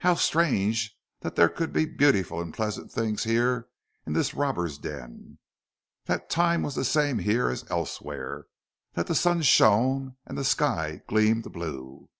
[0.00, 3.70] How strange that there could be beautiful and pleasant things here
[4.04, 5.38] in this robber den;
[6.04, 8.44] that time was the same here as elsewhere;
[8.92, 12.10] that the sun shone and the sky gleamed blue.